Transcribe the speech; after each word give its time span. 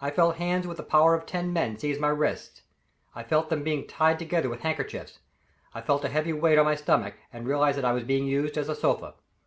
I 0.00 0.10
felt 0.10 0.36
hands 0.36 0.66
with 0.66 0.78
the 0.78 0.82
power 0.82 1.14
of 1.14 1.26
ten 1.26 1.52
men 1.52 1.78
seize 1.78 1.98
my 2.00 2.08
wrists. 2.08 2.62
I 3.14 3.22
felt 3.22 3.50
them 3.50 3.62
being 3.62 3.86
tied 3.86 4.18
together 4.18 4.48
with 4.48 4.62
handkerchiefs; 4.62 5.18
I 5.74 5.82
felt 5.82 6.06
a 6.06 6.08
heavy 6.08 6.32
weight 6.32 6.58
on 6.58 6.64
my 6.64 6.74
stomach, 6.74 7.16
and 7.34 7.46
realized 7.46 7.76
that 7.76 7.84
I 7.84 7.92
was 7.92 8.04
being 8.04 8.24
used 8.26 8.56
as 8.56 8.70
a 8.70 8.74
sofa. 8.74 9.12